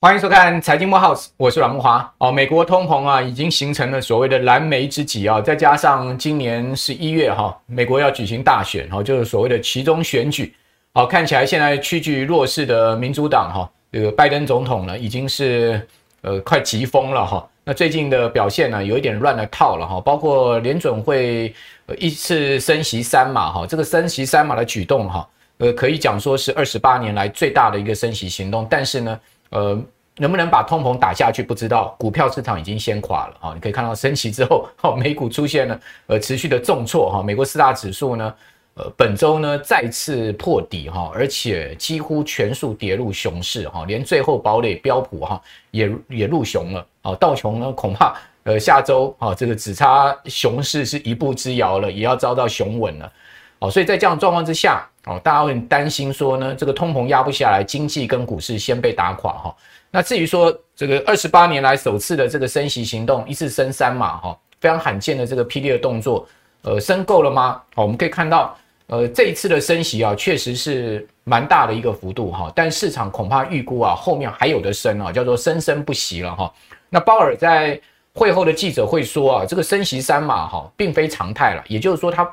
[0.00, 2.06] 欢迎收看财经慕 House，我是阮慕驊。
[2.18, 10.54] 哦，美国通膨啊，已经形成了所谓的蓝莓之急啊，再加上今年十一月哈，美国要举行大选哈，就是所谓的其中选举。
[10.94, 15.84] 好，看起来现在趋近弱势的民主党哈，这个拜登总统呢，已经是
[16.22, 17.44] 呃快急疯了哈。
[17.64, 21.52] 那最近的表现呢，有一点乱了套了哈，包括联准会
[21.96, 29.20] 一次升息三码哈，这个升息三码的举动哈，呃，可以讲说是二十八年来最大的一个升息行动，但是呢。
[29.50, 29.82] 呃，
[30.18, 33.52] 能不能把通膨打下去不知道，股票市场已经先垮了啊！
[33.54, 38.34] 你可以看到升息之后， 哈，美股出现了呃持续的重挫哈，美国四大指数呢，
[38.74, 48.14] 呃，本周呢再次破底哈，而且几乎全数跌入熊市哈，连最后堡垒标普哈也也入熊了啊，道琼呢恐怕
[48.48, 53.12] 呃下周啊这个只差熊市是一步之遥了，也要遭到熊稳了。
[53.58, 59.54] 哦，所以在这样的状况之下，哦，大家会很担心说呢，这个通膨压不下来，经济跟股市先被打垮哈。
[59.90, 66.26] 那至于说这个二十八年来首次的这个升息行动，一次升三码哈，非常罕见的这个霹雳的动作，
[66.62, 67.60] 呃，升够了吗？
[67.74, 76.50] 好，我们可以看到，呃，这一次的升息啊，确实是蛮大的一个幅度哈，但市场恐怕预估啊，后面还有的升啊，叫做生生不息了哈。
[76.88, 77.78] 那鲍尔在
[78.14, 82.28] 会后的记者会说啊，这个升息三码哈，并非常态了，也就是说他。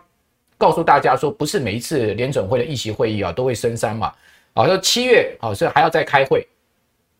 [0.57, 4.07] 告诉大家说，不是每一次联准会的议席会议啊都会升三码，
[4.53, 6.47] 啊，说七月啊是还要再开会，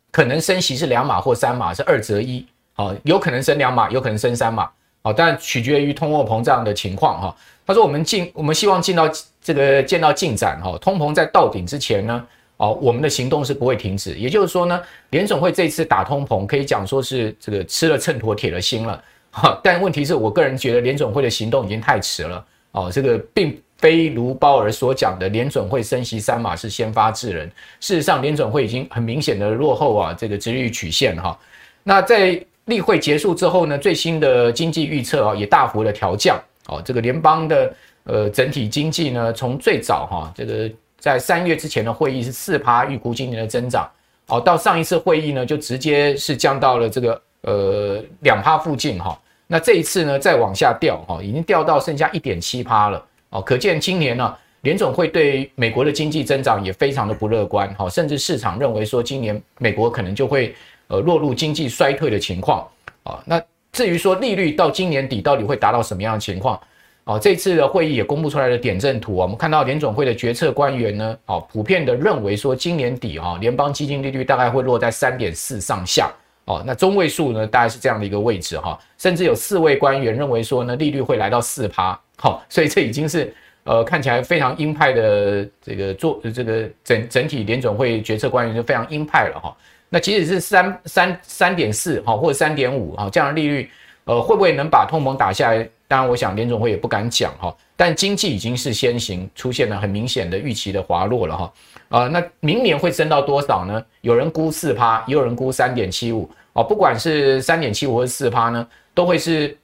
[0.10, 2.46] 可能升息是两码或三码，是二择一，
[2.76, 7.36] 啊，有可能升两码，有可能升三码，啊，但取决于通货膨胀的情况哈。
[7.68, 9.04] 他说我们进，我们希望进到
[9.42, 12.26] 这个见到进展哈，通膨在到顶之前呢，
[12.58, 14.14] 哦，我们的行动是不会停止。
[14.16, 22.46] 也就是说呢，联总会这次打通膨可以讲说是这个吃了秤砣铁了心了，哈，但问题是我个人觉得联总会的行动已经太迟了。
[22.72, 27.50] 哦，这个并非如鲍尔所讲的联总会升息三码是先发制人。
[27.80, 31.38] 事实上，联总会已经很明显的落后啊，这个殖利率曲线哈。
[31.84, 36.38] 那在例会结束之后呢，最新的经济预测啊也大幅的调降。
[36.68, 37.74] 哦，这个联邦的
[38.04, 40.70] 呃整体经济呢，从最早哈这个
[41.06, 43.88] 在三月之前的会议是四趴预估今年的增长，
[44.26, 49.16] 哦，到上一次会议呢就直接是降到了这个呃两趴附近哈。
[49.46, 53.40] 那这一次呢，再往下掉哈，已经掉到剩下一点七趴了哦。
[53.40, 60.56] 可见今年呢，联总会对美国的经济增长也非常的不乐观哈，甚至市场认为说今年美国可能就会
[60.88, 62.68] 呃落入经济衰退的情况
[63.04, 63.22] 啊。
[63.26, 63.40] 那
[63.74, 66.60] 至于说利率到今年底到底会达到什么样的情况
[67.06, 67.18] 哦？
[67.18, 76.12] 这次的会议也公布出来的点阵图，我们看到联总会的决策官员呢，哦，普遍的认为说今年底啊，联邦基金利率大概会落在三点四上下。
[76.48, 83.34] 哦，那中位数呢，大概是这样的一个位置哈，甚至有四位官员认为说呢，利率会来到四趴，好，所以这已经是
[83.64, 89.58] 呃看起来非常鹰派的这个做这个整整体联总会决策官员就非常鹰派了哈。
[89.90, 93.68] 那即使是三三三点四哈或者三点五哈这样的利率，
[94.04, 95.68] 呃会不会能把通膨打下来？
[95.88, 97.56] 当然，我想联总会也不敢讲哈。
[97.76, 101.54] 但经济已经是先行出现了很明显的预期的滑落了哈。
[101.90, 103.84] 啊，那明年会升到多少呢？
[104.02, 106.30] 有人估四趴，也有人估三点七五。
[106.54, 109.56] 哦，不管是三点七五或者四趴呢，都会是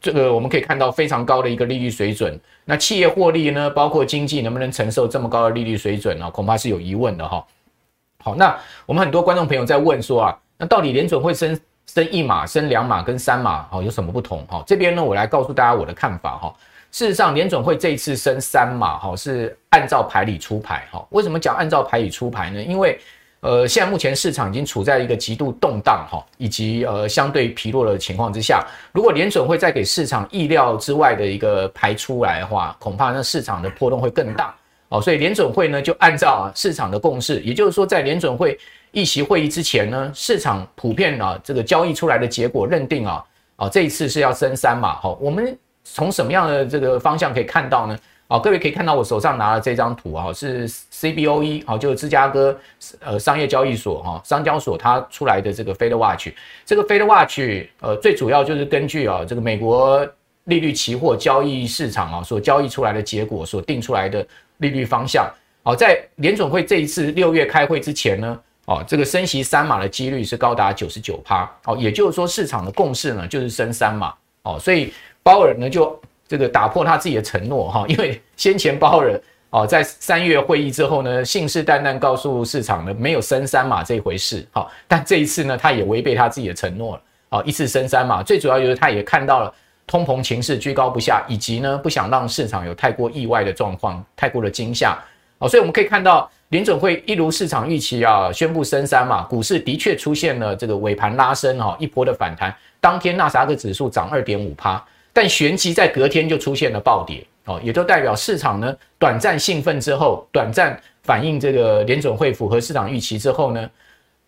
[0.00, 2.38] 这个我们可以看到非常高的一个利率水准。
[2.64, 6.30] 那企业获利呢，包括经济能不能承受这么高的利率水准呢？
[6.30, 7.44] 恐怕是有疑问的哈。
[8.22, 8.56] 好，那
[8.86, 11.58] 我们很多观众朋友在问说啊，那到底联准会升
[11.94, 14.46] 升一码、升两码跟三码好有什么不同？
[14.46, 16.54] 哈，这边呢，我来告诉大家我的看法哈。
[16.92, 21.04] 事实上，联准会这一次升三码，哈，是按照牌理出牌，哈。
[21.10, 22.62] 为什么讲按照牌理出牌呢？
[22.62, 22.98] 因为，
[23.40, 34.54] 呃，现在目前市场已经处在一个极度动荡，哈，以及呃相对疲弱的情况之下，如果联准会再给市场意料之外的一个牌出来的话，恐怕那市场的波动会更大，
[34.88, 35.00] 哦。
[35.00, 38.58] 所以联准会呢，就按照市场的共识，也就是说，在联准会
[38.92, 43.24] 议席会议之前呢，市场普遍啊这个交易出来的结果认定啊，
[43.56, 45.56] 啊这一次是要升三码，哈，我们。
[45.82, 47.98] 从什么样的这个方向可以看到呢？
[48.28, 52.56] 啊，各位可以看到我手上拿的这张图啊，是 CBOE 啊，就是芝加哥
[53.00, 56.28] 呃商业交易所哈，商交所它出来的这个 Fed Watch。
[56.66, 57.40] 这个 Fed Watch
[57.80, 60.06] 呃，最主要就是根据啊这个美国
[60.44, 64.24] 利率期货交易市场啊所交易出来的结果所定出来的
[64.58, 65.28] 利率方向。
[65.62, 68.38] 好，在联准会这一次六月开会之前呢，
[68.70, 71.42] 哦，这个升息三码的几率是高达九十九趴。
[71.66, 74.14] 哦，也就是说市场的共识呢就是升三码。
[74.44, 74.90] 哦，所以。
[75.22, 79.20] 鲍尔呢，就这个打破他自己的承诺哈，因为先前鲍尔
[79.50, 89.54] 哦，在三月会议之后呢，信誓旦旦告诉市场呢，没有升三码这回事哈，但这一次呢，他也违背他自己的承诺了，哦，一次升三码，最主要就是他也看到了
[89.86, 94.98] 通膨情势居高不下，以及呢不想让市场有太过意外的状况，太过的惊吓。
[95.36, 102.52] 哦，所以我们可以看到联准会一如市场预期啊，宣布升三嘛，股市的确出现了这个尾盘拉升哈，一波的反弹。
[102.80, 113.70] 当天纳斯达克指数涨二点五趴，但旋即在隔天就出现了暴跌哦，也就代表市场呢短暂兴奋之后，短暂反映这个联准会符合市场预期之后呢，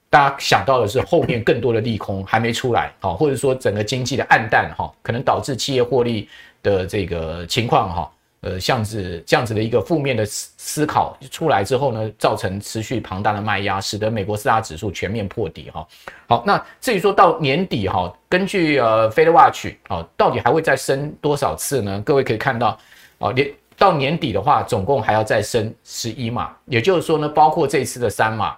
[0.08, 6.28] 大家想到的是后面更多的利空还没出来，好，或者说整个经济的暗淡哈，可能导致企业获利
[6.62, 8.12] 的这个情况哈。
[8.42, 15.86] 呃，像是这样子的一个负面的思思考出来之后呢，造成持续庞大的卖压，使得美国四大指数全面破底哈。
[16.28, 22.02] 好，那至于说到年底哈，根据呃 Fed Watch 啊，到底还会再升多少次呢？
[22.04, 22.76] 各位可以看到
[23.18, 23.48] 啊，年
[23.78, 28.56] 到年底的话，总共还要再升十一码，也就是说呢，包括这次的三码，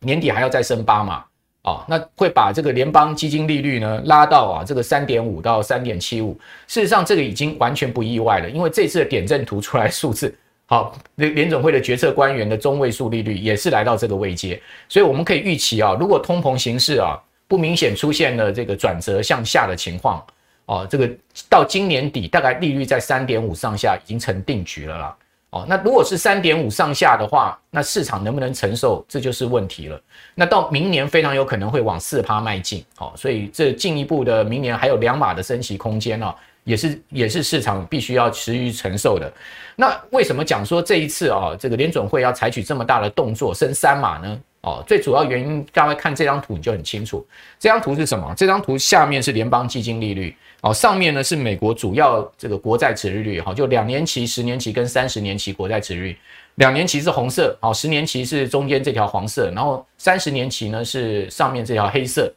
[0.00, 1.24] 年底还要再升八码。
[1.68, 6.32] 啊，那会把这个联邦基金利率呢拉到啊这个三点五到三点七五。
[6.66, 10.34] 事实上，这个已经完全不意外了，因为这次的点阵图出来数字，
[10.66, 20.24] 好，联联准会的决策官员的中位数利率也是来到这个位阶，所以我们可以预期啊，如果通膨形势啊不明显出现了这个转折向下的情况，
[20.66, 21.10] 哦，这个
[21.48, 25.16] 到今年底大概利率在三点五上下已经成定局了啦。
[25.50, 29.98] 哦，那如果是三点五上下的话，那市场能不能承受，这就是问题了。
[30.34, 36.34] 那到明年非常有可能会往四趴迈进，哦，所以这进一步的明年还有两码的升息空间哦，
[36.64, 39.32] 也是也是市场必须要持续承受的。
[39.74, 44.40] 那为什么讲说这一次啊，这个联准会要采取这么大的动作升三码呢？
[44.62, 47.26] 哦，最主要原因，大家看这张图你就很清楚。
[47.58, 48.34] 这张图是什么？
[48.36, 50.34] 这张图下面是联邦基金利率。
[50.60, 56.16] 哦，上面呢是美国主要这个国债殖利率，哈，就两年期、十年期跟三十年期国债殖率。
[56.56, 62.34] 两年期是红色，哦，十年期是中间这条黄色，然后三十年期呢是上面这条黑色。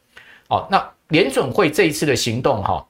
[0.49, 2.85] 哦，那联准会这一次的行动，哈，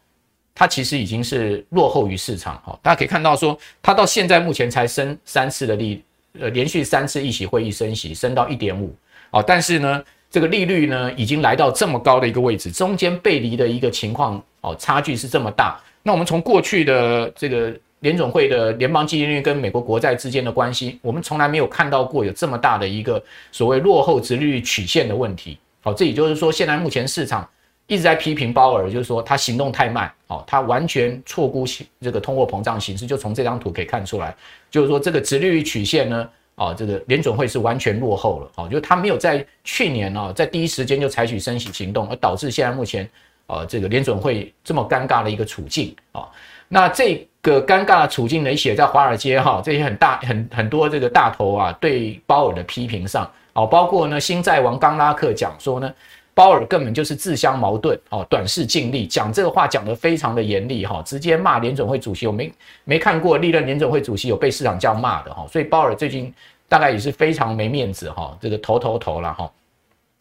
[0.53, 6.03] 它其实已经是落后于市场，哈，大家可以看到说，它到现在目前才升三次的利，
[6.37, 8.93] 呃，连续三次议息会议升息，升到一点五，
[9.31, 10.03] 哦，但是呢。
[10.33, 15.77] 这个利率呢，已经来到这么高的一个位置，中间背离的一个情况哦，差距是这么大。
[16.03, 25.57] 那我们从过去的这个联总会的联邦基金利率跟美国国债之间的关系，我们从来没有看到过有这么大的一个所谓落后殖利率曲线的问题。
[25.81, 27.45] 好，这也就是说，现在目前市场
[27.87, 31.65] 一直在批评鲍尔，就是说他行动太慢，哦，他完全错估
[31.99, 34.33] 这个通货膨胀形势，就从这张图可以看出来，
[34.69, 36.29] 就是说这个殖利率曲线呢。
[36.61, 43.09] 啊，这个联准会是完全落后了，啊，就是他没有在去年啊，在第一时间就采取升息行动，而导致现在目前
[43.47, 46.27] 啊，这个联准会这么尴尬的一个处境啊。
[46.67, 55.91] 那这个尴尬的处境呢，写在华尔街哈，这些很大很很多这个大头啊，对鲍尔的批评上，啊，包括呢，新债王刚拉克讲说呢。
[56.33, 62.25] 鲍尔根本就是自相矛盾，哦，短视尽利，讲这个话讲得非常的严厉，哈，直接骂联准会主席。
[62.25, 62.49] 我没
[62.85, 66.33] 没看过历任联准会主席有被市场这样骂的，哈，所以鲍尔最近
[66.71, 69.51] 大概也是非常没面子，哈，这个头头头了，哈，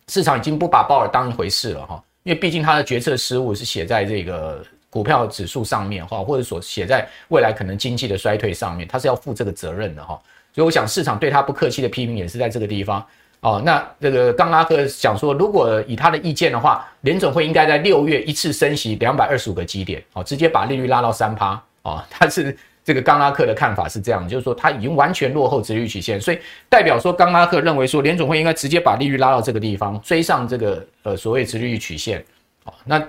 [0.08, 4.60] 市场已经不把鲍尔当一回事了，哈，因为毕竟他的决策失误是写在这个
[4.90, 10.20] 股票指数上面，哈，或者所写在未来可能经济的衰退上面，他是要负这个责任的，哈，
[10.52, 13.06] 所以我想市场对他不客气的批评也是在这个地方。
[13.42, 22.58] 哦，那这个冈拉克讲说，如果以他的意见的话，联总会应该在六月一次升息两百二十五个基点，哦，直接把利率拉到三趴，哦，他是
[22.90, 26.38] 这个刚拉克的看法是这样，就是说他已经完全落后殖利率曲线，所以
[26.68, 32.18] 代表说刚拉克认为说联总会应该直接把利率拉到这个地方，追上这个呃所谓殖利率曲线，
[32.64, 33.00] 哦，那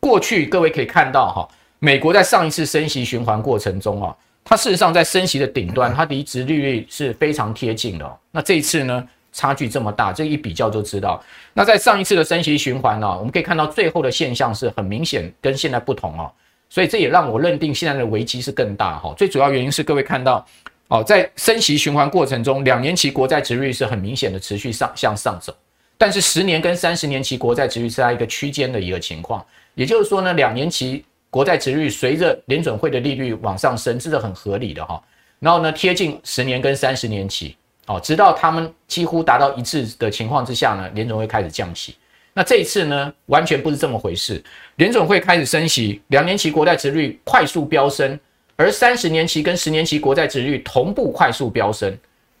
[0.00, 1.48] 过去各位可以看到哈，
[1.78, 9.08] 美国在上一次升息循环过程中啊，它事实上在升息的顶端，它离殖利率是非常贴近的，那这一次呢？
[9.30, 11.22] 差距这么大，这一比较就知道。
[11.52, 16.32] 那在上一次的升息循环呢，我们可以看到最后的现象是很明显跟现在不同哦，
[16.68, 19.14] 所以这也让我认定现在的危机是更大哈。
[19.16, 20.46] 最主要原因是各位看到
[20.88, 25.54] 哦，在升息循环过程中，两年期国债殖利率是很明显的持续上向上走，
[25.96, 29.44] 但是十年跟三十年期国债殖利率是在一个区间的一个情况，
[29.74, 35.02] 也就是说呢，两年期国债殖利率随着联准会的利率往上升，这是很合理的哈。
[35.38, 37.56] 然后呢，贴近十年跟三十年期。
[37.86, 41.96] 哦，直到他们几乎达到一致的情况之下呢，联准会开始降息。
[42.38, 44.40] 那这一次呢，完全不是这么回事。
[44.76, 48.16] 联总会开始升息，两年期国债殖率快速飙升，
[48.54, 51.92] 而三十年期跟十年期国债殖率同步快速飙升，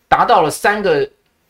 [0.06, 1.04] 达到了三个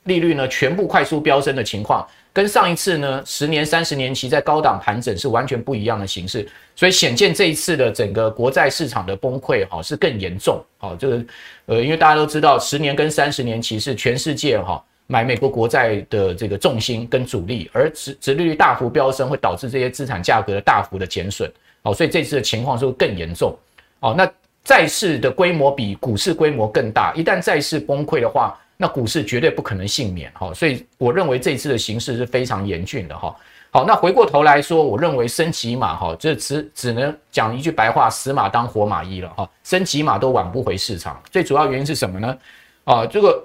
[0.05, 2.09] 利率呢全部快速飙升的情况。
[2.33, 10.65] 跟上一次呢，十年、三十年期在高档盘整是完全不一样的形式，所以显见这一次的整个国债市场的崩溃哈是更严重。
[10.79, 11.25] 好，这个
[11.67, 21.51] 呃，因为大家都知道，十年跟三十年期是全世界哈买美国国债的这个重心跟主力，而殖殖利率大幅飙升会导致这些资产价格的大幅的减损，
[21.83, 23.57] 哦，所以这次的情况是会更严重
[24.01, 24.15] 哦。
[24.17, 24.31] 那
[24.63, 30.53] 债市的规模比股市规模更大，一旦债市崩溃的话，那股市绝对不可能幸免哈。
[30.53, 33.35] 所以我认为这次的形势是非常严峻的哈。
[33.71, 39.49] 好，那回过头来说，我认为升级码哈，这只只能讲一句白话，死马当活马医了哈。
[39.65, 42.39] 升级码都挽不回市场，最主要原因是什么呢？
[42.85, 43.43] 啊，这个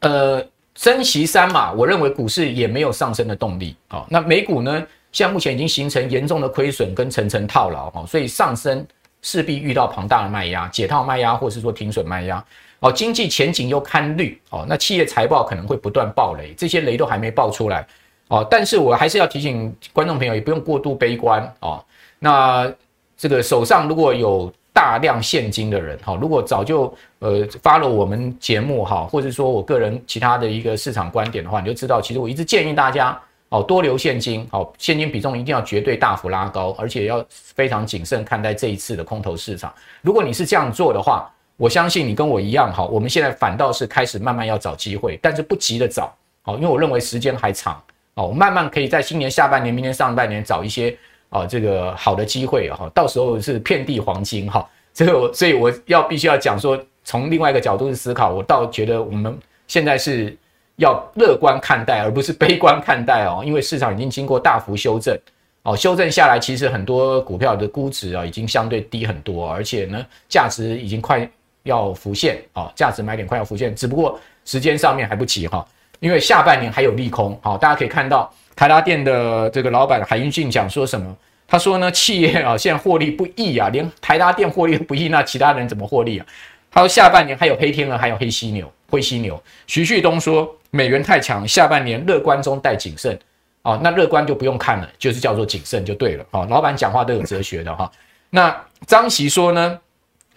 [0.00, 0.44] 呃。
[0.76, 3.76] 升息三嘛，我认为股市也没有上升的动力。
[3.88, 4.86] 好，那美股呢？
[5.12, 8.86] 现在目前已经形成严重的亏损跟层层套牢，所以上升
[9.20, 12.42] 势必遇到庞大的卖压、解套卖压，或是说停损卖压。
[12.78, 17.86] 哦，经济前景又堪虑，哦，那企业财报可能会不断爆雷，这些雷都还没爆出来。
[18.28, 21.52] 哦，但是我还是要提醒观众朋友，也不用过度悲观。
[21.60, 21.84] 哦，
[22.18, 22.72] 那
[23.18, 24.50] 这个手上如果有。
[24.80, 33.20] 大量现金的人，哈，如果早就呃发了我们节目，哈，或者说我个人其他的一个市场观点的话，你就知道，其实我一直建议大家，
[33.50, 39.70] 哦，多留现金，好，现金比重一定要绝对大幅拉高，而且要非常谨慎看待这一次的空头市场。
[40.00, 46.10] 如果你是这样做的话，我相信你跟我一样，哈，我们现在反倒是开始慢慢要找机会，但是不急着找，
[46.40, 47.78] 好，因为我认为时间还长，
[48.14, 50.96] 哦，慢慢可以在今年下半年、明年上半年找一些。
[51.30, 54.68] 啊，这个好的机会啊，到时候是遍地黄金哈。
[54.92, 60.36] 这个，所以我要必须要讲说，从另外一个角度去思考，我倒觉得我们现在是
[60.76, 63.42] 要乐观看待，而不是悲观看待哦。
[63.46, 65.16] 因为市场已经经过大幅修正，
[65.62, 71.26] 哦，修正下来，其实很多股票的估值啊，已经相对低很多，而且呢，价值已经快
[71.62, 75.64] 要浮现啊，价值买点快要浮现，只不过时间上面还不急哈，
[76.00, 77.38] 因为下半年还有利空。
[77.40, 78.28] 好，大家可以看到。
[78.56, 81.16] 台达电的这个老板海英俊讲说什么？
[81.48, 86.26] 他说呢，企业啊现在获利不易啊，连台达电获利都不易，那其他人怎么获利啊？
[86.70, 89.42] 他说下半年还有黑天鹅，还有黑犀牛，灰犀牛。
[89.66, 93.18] 徐旭东说美元太强，下半年乐观中带谨慎。
[93.62, 96.24] 哦，那乐观就不用看了，就是叫做谨慎就对了。
[96.30, 97.90] 哦，老板讲话都有哲学的哈。
[98.30, 99.76] 那张琦说呢，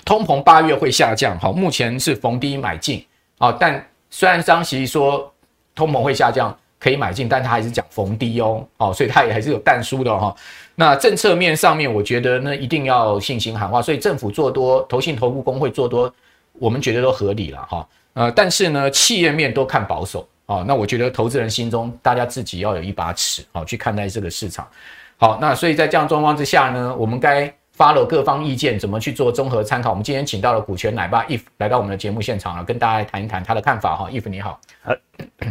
[0.04, 3.06] 通膨八月会下降，哈，目前是逢低买进。
[3.38, 5.32] 哦，但虽然张琦说
[5.76, 6.58] 通膨会下降。
[6.84, 10.36] 可以买进，但他还是讲逢低哦，哦，所以他也还是有但书的哈、哦。
[10.76, 16.14] 那政策面上面，我觉得呢，一定要信心喊话，所以政府做多，投信、投顾公会做多，
[16.60, 17.88] 我们觉得都合理了哈。
[18.16, 20.66] 呃，但是呢，企业面都看保守啊。
[20.68, 24.68] 那我觉得投资人心中，大家自己要有一把尺，好去看待这个市场。
[25.16, 27.54] 好，那所以在这样状况之下呢，我们该。
[27.78, 29.90] Follow 各方意见，怎么去做综合参考？
[29.90, 34.08] 我们今天请到了股权奶爸 If 来到我们的节目现场了，跟大家来谈一谈他的看法哈。
[34.12, 34.60] If 你好，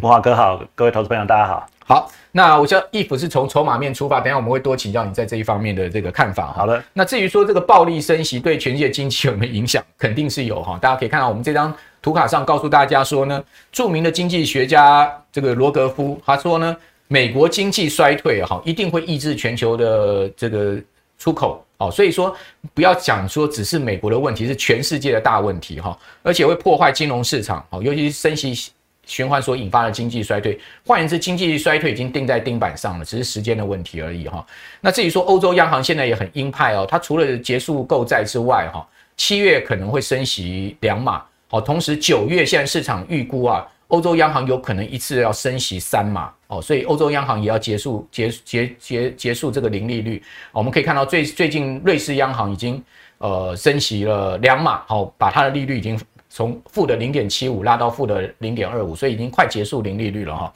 [0.01, 1.67] 慕驊哥好，各位投资朋友大家好。
[1.85, 6.53] 好，那我知道 If 是从筹码面出发，等一下我们会多请教你在这一方面的这个看法。
[6.53, 10.79] 好了，那至于说这个暴力升息对全世界经济有没有影响，肯定是有哈。
[10.81, 16.75] 大家可以看到我们这张图卡上告诉大家说呢，著名的经济学家这个罗格夫他说呢，
[17.09, 20.77] 美国经济衰退哈，一定会抑制全球的这个
[21.23, 21.65] 出口。
[21.79, 22.35] 哦，所以说
[22.75, 28.73] 不要讲说只是美国的问题，是全世界的大问题哈，而且会破坏金融市场，哦，尤其是升息
[29.05, 30.59] 循环所引发的经济衰退。
[30.87, 34.45] 换言之，经济衰退已经定在钉板上了，只是时间的问题而已哈。
[34.81, 38.87] 那至于说欧洲央行现在也很鹰派哦，它除了结束购债之外，哈，
[39.17, 43.67] 七月可能会升息两码，哦，同时九月现在市场预估啊。
[43.93, 50.23] 欧洲央行有可能一次要升息三码哦，所以欧洲央行也要结束结结结结束这个零利率。
[50.51, 52.83] 我们可以看到最最近瑞士央行已经
[53.19, 60.53] 呃升息了两码，好，把它的利率已经从负的零点七五拉到负的零点二五，所以已经快结束零利率了哈。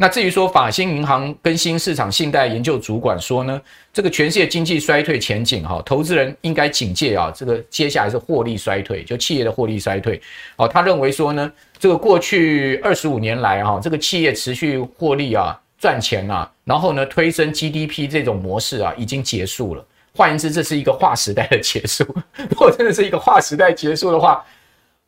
[0.00, 3.60] 那至于说法新银行更新市场信贷研究主管说呢，
[3.92, 10.18] 这个全世界经济衰退前景哈，投资人应该警戒啊，这个接下来是获利衰退，就企业的获利衰退。
[10.56, 19.84] 哦，他认为说呢，这个过去二十五年来哈，这个企业持续获利啊，赚钱啊，然后呢推升 GDP 这种模式啊，已经结束了。
[20.16, 22.06] 换言之，这是一个划时代的结束。
[22.48, 24.42] 如果真的是一个划时代结束的话，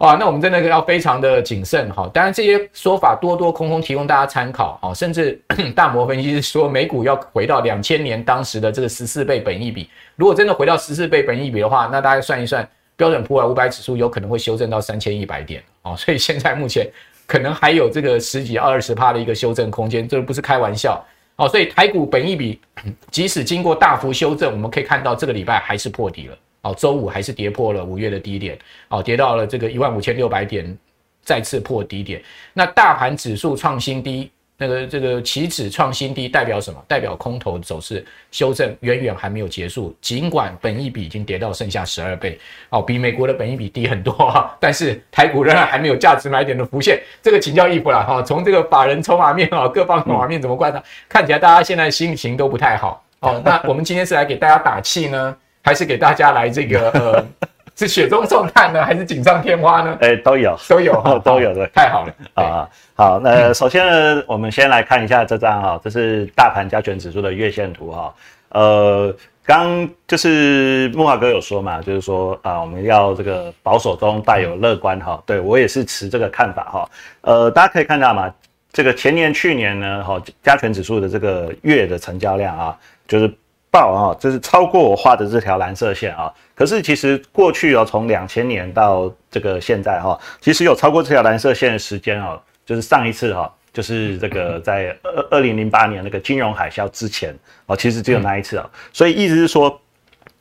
[0.02, 2.10] 啊，那我们真的要非常的谨慎哈。
[2.12, 4.92] 当然，这些说法多多空空，提供大家参考啊。
[4.92, 5.40] 甚至
[5.76, 9.88] 大摩分析师说，美股要回到两千年当时的这个十四倍本益比。
[10.16, 15.94] 如果真的回到十四倍本益比的话，那大家算一算，标准普尔五百指数有可能会修正到三千一百点哦。
[15.96, 16.84] 所以现在目前
[17.28, 21.00] 可能还有这个十几二十趴的一个修正空间，这不是开玩笑
[21.36, 21.48] 哦。
[21.48, 22.60] 所以台股本益比
[23.12, 26.36] 即使经过大幅修正，我们可以看到这个礼拜还是破底了。
[26.62, 30.76] 哦，周五还是跌破了五月的低点，哦，跌到了这个一万五千六百点，
[31.22, 32.22] 再次破低点。
[32.52, 36.80] 那大盘指数创新低，那个这个期指创新低代表什么？
[36.86, 39.92] 代表空头走势修正远远还没有结束。
[40.00, 42.38] 尽管本益比已经跌到剩下十二倍，
[42.70, 47.02] 哦，比美国的本益比低很多，但是台股仍然还没有价值买点的浮现。
[47.20, 50.80] 这个请教义父啦哈，从这个法人筹码面啊，各方筹码面怎么观察？
[51.08, 53.04] 看起来大家现在心情都不太好。
[53.18, 57.26] 哦，那我们今天是来给大家打气呢，还是给大家来这个 呃，
[57.74, 59.96] 是雪中送炭呢，还是锦上添花呢？
[60.00, 62.68] 哎、欸，都有，都有，哦、 都有的，太好了啊！
[62.94, 68.14] 好，那首先呢，嗯、我们先来看一下这张哈，这是大盘加权指数的月线图哈。
[68.50, 69.14] 呃，
[69.46, 75.22] 刚就是木华哥有说嘛，就是说啊，我们要这个保守中带有乐观哈、嗯。
[75.24, 76.90] 对我也是持这个看法哈。
[77.22, 78.30] 呃，大家可以看到嘛，
[78.72, 82.76] 这个前年、去年呢，哈，加权指数的这个月的成交量啊。
[83.08, 83.30] 就是
[83.72, 86.32] 爆啊，就是超过我画的这条蓝色线啊。
[86.54, 98.70] 可是其实过去哦，从两千年到这个现在哈，其实有超过这条蓝色线的时间哦，就是上一次哈，就是这个在二二零零八年那个金融海啸之前哦，其实只有那一次啊。
[98.92, 99.80] 所以意思是说，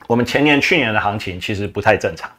[0.07, 2.29] 我们前年、去年的行情其实不太正常，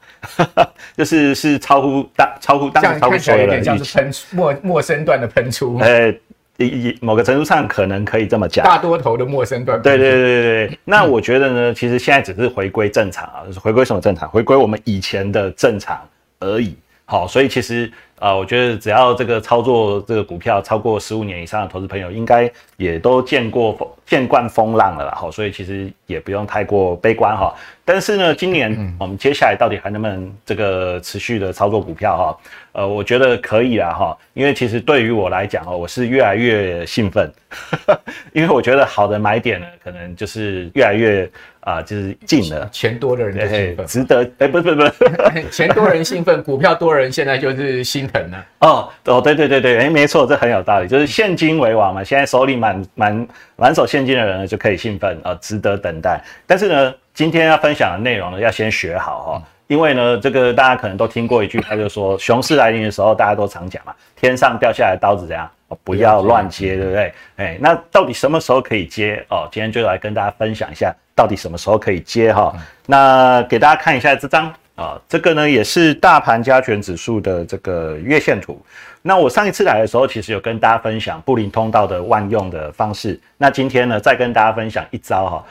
[0.94, 5.78] 就是是超乎当超乎当时超乎所有人预期，像是喷末末升段的喷出。
[5.78, 6.20] 欸
[6.58, 9.80] 以某个程度上可能可以这么讲，大多头的陌生段。
[9.82, 10.78] 对对对对对。
[10.84, 14.28] 那我觉得呢，其实现在只是回归正常啊，就是回归什么正常？
[14.28, 16.00] 回归我们以前的正常
[16.40, 16.76] 而已。
[17.04, 17.90] 好，所以其实。
[18.22, 27.52] 啊、呃，我觉得只要这个操作这个股票超过十五年以上的投资朋友，应该也都见过风见惯风浪了啦，哈，所以其实也不用太过悲观哈。
[27.84, 32.38] 但是呢，今年我们接下来到底还能不能这个持续的操作股票哈？
[32.74, 37.28] 呃，我觉得可以啦哈，因为其实对于我来讲哦，我是越来越兴奋，
[38.32, 41.28] 因为我觉得好的买点呢，可能就是越来越。
[41.62, 48.46] 啊，就是进了钱多的人就兴奋，值得哎，不是不是不是， 钱多人兴奋， 股票多人现在就是心疼了。
[48.60, 52.02] 哦哦，对对对对，哎，没错，这很有道理，就是现金为王嘛。
[52.02, 56.20] 现在手里满满满手现金的人呢，就可以兴奋啊，值得等待。
[56.46, 65.48] 但是呢，今天要分享的内容呢，要先学好哈、哦，因为呢，这个大家可能都听过一句，他就说，熊市来临的时候，大家都常讲嘛，天上掉下来刀子怎样？
[65.82, 67.14] 不要乱接，对不对？
[67.36, 69.48] 哎，那到底什么时候可以接哦？
[69.50, 72.54] 今天就来跟大家分享一下，到底什么时候可以接哈、哦？
[72.86, 78.60] 那给大家看一下这张啊、哦，这个呢也是大盘加权指数的这个月线图。
[79.02, 83.18] 那我上一次来的时候，其实有跟大家分享布林通道的万用的方式。
[83.36, 85.44] 那今天呢，再跟大家分享一招哈，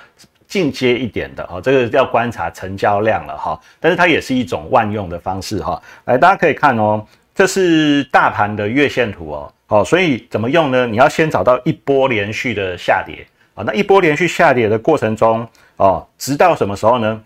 [0.47, 5.81] 进阶一点的哈，这个要观察成交量了哈，但是它也是一种万用的方式哈。
[6.05, 7.05] 来，大家可以看哦，
[7.35, 9.53] 这是大盘的月线图哦。
[9.71, 10.85] 哦，所以怎么用呢？
[10.85, 17.21] 你要先找到一波连续的下跌啊，那一波连续下跌的过程中，哦，直到什么时候呢？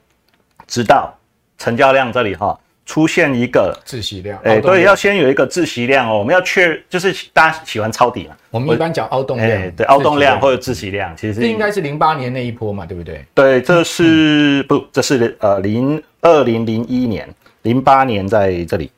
[0.67, 1.11] 直到
[1.57, 2.55] 成交量这里哈
[2.85, 6.19] 出现一个窒息量，哎，对，要先有一个窒息量哦。
[6.19, 8.35] 我们要确，就是大家喜欢抄底嘛。
[8.51, 13.25] 我们一般讲凹洞量，哎，对，凹洞量或者窒息量，其实这应该是零八年那一波嘛，对不对？
[13.33, 17.27] 对，这是不，这是呃零二零零一年，
[17.63, 18.91] 零八年在这里。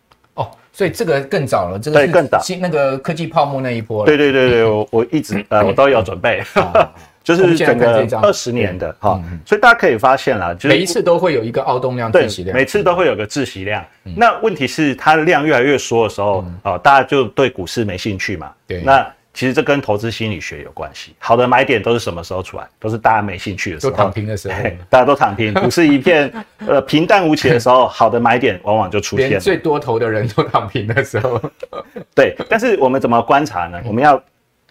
[0.77, 4.05] 所以这个更早了，这个是更早，那个科技泡沫那一波了。
[4.05, 6.39] 对对对对，我我一直 呃我都有准备，
[7.23, 9.19] 就是整个二十年的哈。
[9.43, 13.83] 所以大家可以发现啦，就是每一次都会有一个凹动量窒息量，每次都会有个窒息量。
[14.03, 18.51] 那问题是它的量越来越缩的时候，啊，大家就对股市没兴趣嘛。
[18.67, 19.03] 对，那。
[19.38, 21.13] 其实这跟投资心理学有关系。
[21.19, 22.67] 好的买点都是什么时候出来？
[22.80, 24.56] 都是大家没兴趣的时候，都躺平的时候。
[24.89, 26.34] 大家都躺平，股市一片
[26.65, 29.30] 呃平淡无奇的时候，好的买点往往就出现了。
[29.30, 31.39] 连最多头的人都躺平的时候。
[32.15, 33.80] 对，但是我们怎么观察呢？
[33.86, 34.19] 我们要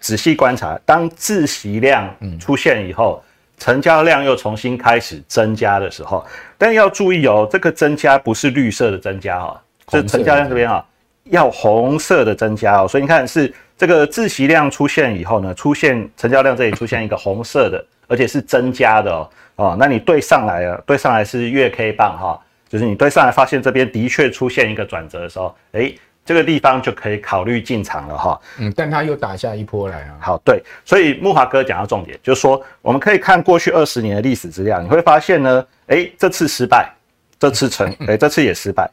[0.01, 3.23] 仔细观察，当自习量出现以后，
[3.57, 6.25] 成交量又重新开始增加的时候，
[6.57, 10.85] 但要注意哦，这个增加不是绿色的增加哈，这成交量这边啊
[11.29, 13.53] 要红色的增加哦，所以你看是。
[13.79, 19.29] 这个窒息量出现以后呢，出现成交量这里出现一个红色的，而且是增加的哦。
[19.55, 28.41] 哦，那你对上来了，对上来是月 K 棒哈，就是你对上来发现这边的确出现一个转折的时候，诶，这个地方就可以考虑进场了哈。
[28.57, 30.17] 嗯，但它又打下一波来啊。
[30.19, 36.91] 好，对，所以木华哥讲到重点，就是说我们可以看过去二十年的历史资料，你会发现呢，诶，这次失败，
[37.37, 38.89] 这次成，诶， 这次也失败，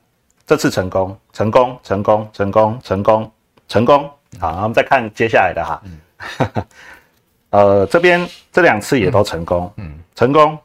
[0.47, 3.31] 这次成功，成功，成功，成功，成功，
[3.69, 4.11] 成功。
[4.41, 6.67] 好，我们再看接下来的哈，嗯、
[7.51, 10.59] 呃，这边这两次也都成功，嗯，成功，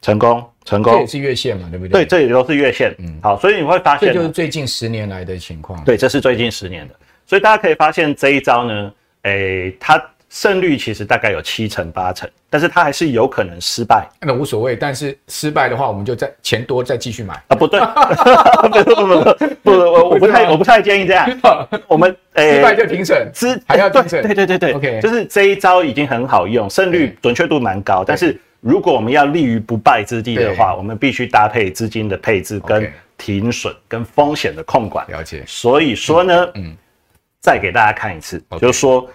[0.00, 2.04] 成功，成功，这也是月线嘛，对不对？
[2.04, 6.94] 对，这也都是月线，嗯，好，所以你会发现，这就是最近十年来的情况，对，这是最近十年的，
[7.26, 10.02] 所以大家可以发现这一招呢，诶，它。
[10.32, 14.08] 胜率其实大概有七成八成，但是它还是有可能失败。
[14.22, 17.54] 那无所谓，但是失败的话，我们就再钱多再继续买啊？
[17.54, 21.28] 不对，不不不不不，我 我不太我不太建议这样。
[21.86, 24.22] 我们诶，失败就停损，之还要停损。
[24.22, 28.02] 对对对对，OK，就是这一招已经很好用，胜率准确度蛮高。
[28.02, 35.06] 但是如果我们要立于不败之地的话，我们必须搭配资金的配置跟停损跟风险的控管。
[35.10, 35.44] 了解。
[35.46, 36.74] 所以说呢，嗯，
[37.42, 39.06] 再给大家看一次，就是说。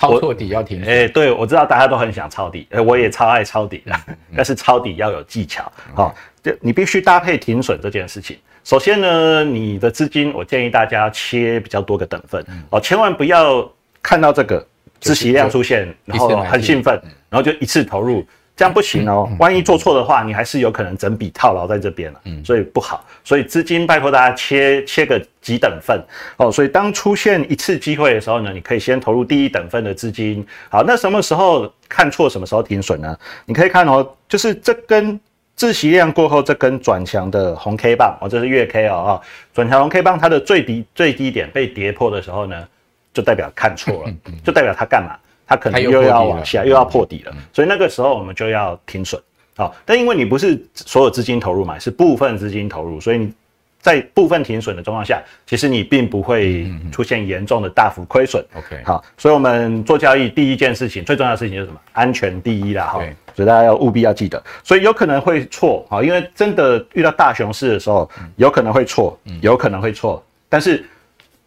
[0.00, 0.88] 抄错底要停损。
[0.88, 3.94] 哎、欸，对，我知道大家都很想抄底，呃，我也超爱抄底的，
[4.34, 8.38] 但是抄底要有技巧，好、嗯，你必须搭配停损这件事情。
[8.64, 13.70] 首先呢，你的资金，我建议大家切比较多个等份，哦、嗯，千万不要
[14.02, 14.66] 看到这个
[15.00, 18.26] 资息量出现，然后很兴奋，然后就一次投入。
[18.60, 23.02] 这样不行哦，万一做错的话，你还是有可能整笔套牢在这边了，所以不好。
[23.24, 25.98] 所以资金拜托大家切切个几等份
[26.36, 26.52] 哦。
[26.52, 30.46] 所以当出现一次机会的时候呢，你可以先投入第一等份的资金。
[30.68, 33.16] 好，那什么时候看错，什么时候停损呢？
[33.46, 35.18] 你可以看哦，就是这根
[35.56, 39.18] 自习量过后这根转强的红 K 棒哦，这是月 K 哦，
[39.54, 42.68] 转强红 K 棒它的最低最低点被跌破的时候呢，
[43.14, 44.12] 就代表看错了，
[44.44, 45.16] 就代表它干嘛？
[45.50, 49.20] 它可能又要往下，又要破底了，所以那个时候我们就要停损。
[49.56, 53.32] 好，但因为你不是所有资金投入嘛，是部分资金投入，所以你
[53.80, 58.46] 在部分停损的状况下，其实你并不会出现严重的大幅亏损。
[58.54, 61.80] OK，好，所以我们做交易第一件事情，最重要的事情就是什么？
[61.90, 63.00] 安全第一啦，哈。
[63.34, 64.40] 所以大家要务必要记得。
[64.62, 70.84] 所以有可能会错啊，因为真的遇到大熊市的时候，有可能会错，有可能会错，但是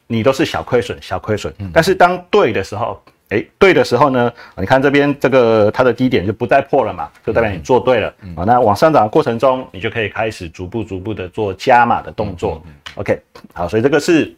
[0.07, 1.53] 你都是小亏损，小亏损。
[1.73, 3.01] 但是当对的时候。
[3.33, 8.43] 哎，对的时候呢，你看这边这个它的低点就不再破了嘛，就代表你做对了啊。
[8.45, 12.61] 那往上涨的过程中，你就可以开始逐步逐步的做加码的动作。
[12.65, 13.19] 嗯嗯、OK，
[13.53, 14.31] 好，所以这个是，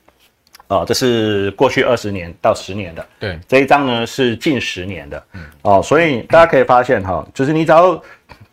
[0.67, 3.05] 哦，这是过去二十年到十年的。
[3.19, 5.23] 对，这一张呢是近十年的。
[5.33, 8.01] 嗯，哦，所以大家可以发现哈，就是你只要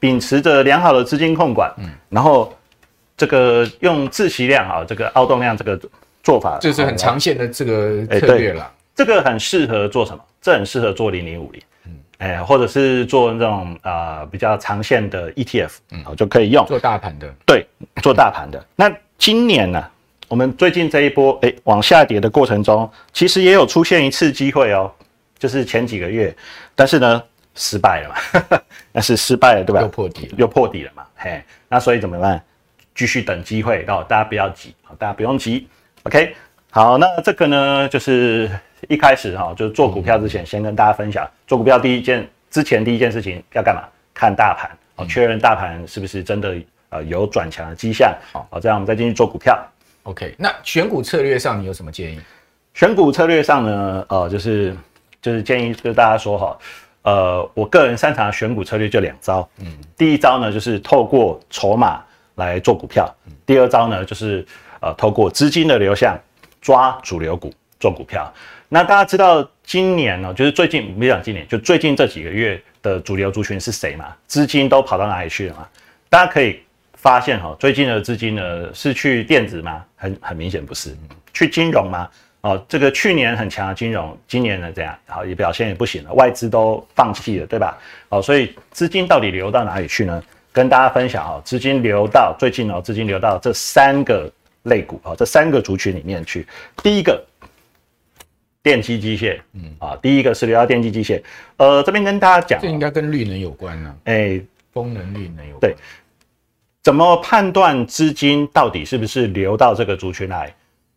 [0.01, 2.53] 秉持着良好的资金控管，嗯，然后
[3.17, 5.79] 这个用自息量啊，这个凹动量这个
[6.25, 8.69] 做法，这是很长线的这个策略了。
[8.95, 10.23] 这个很适合做什么？
[10.41, 17.65] 这很适合做零零五零，嗯，哎，或者是做那种啊、呃、比较长线的 ETF，嗯，就可以用做大盘的，对，
[18.03, 18.59] 做大盘的。
[18.59, 19.83] 嗯、 那今年呢，
[20.27, 24.91] 我们最近这一波哎往下跌的过程中，其实也有出现一次机会哦，
[25.39, 26.35] 就是前几个月，
[26.75, 27.23] 但是呢
[27.55, 29.81] 失败了嘛， 那是失败了对吧？
[29.81, 32.43] 又破底了，又破底了嘛，嘿，那所以怎么办？
[32.97, 35.69] 继续等机会，哦，大家不要急，大家不用急
[36.03, 36.35] ，OK，
[36.71, 38.51] 好，那这个呢就是。
[38.89, 43.83] 一开始哈，就是做股票之前，先跟大家分享，做股票第一件之前第一件事情要干嘛？
[44.15, 46.55] 看大盘哦，确认大盘是不是真的
[46.91, 48.15] 呃有转强的迹象。
[48.33, 49.59] 好，这样我们再进去做股票。
[50.03, 52.21] OK，那选股策略上你有什么建议？
[52.75, 54.77] 选股策略上呢，呃，就是
[55.21, 56.59] 就是建议跟大家说哈，
[57.03, 59.49] 呃，我个人擅长的选股策略就两招。
[59.61, 59.67] 嗯，
[59.97, 62.03] 第一招呢就是透过筹码
[62.35, 63.09] 来做股票，
[63.47, 64.45] 第二招呢就是
[64.81, 66.19] 呃透过资金的流向
[66.61, 68.31] 抓主流股做股票。
[68.75, 74.17] 那大家知道今年呢，就是最近没讲今年，就最近这几个月的主流族群是谁嘛？
[74.27, 75.69] 资金都跑到哪里去了嘛？
[76.09, 76.59] 大家可以
[76.95, 79.85] 发现哈，最近的资金呢是去电子吗？
[79.95, 80.97] 很很明显不是，
[81.35, 82.09] 去金融吗？
[82.41, 87.77] 哦，这个去年很强的金融，今年呢这样，好也表现也不行了，外资都放弃了，对吧？
[88.09, 90.23] 哦，所以资金到底流到哪里去呢？
[90.51, 94.33] 跟大家分享哈，资金流到最近哦，资金流到这三个
[94.63, 96.47] 类股啊，这三个族群里面去，
[96.83, 97.23] 第一个。
[98.63, 99.75] 电气机械，嗯。
[99.79, 101.23] 啊，第一个是流到电气机械，
[101.57, 104.41] 呃，这边跟大家讲，这应该跟绿能有关呢，哎，
[104.73, 105.61] 风能绿能有关。
[105.61, 105.77] 对，
[106.83, 110.55] 怎么判断资金到底是不是流到这个族群来？